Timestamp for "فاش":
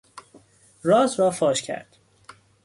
1.31-1.61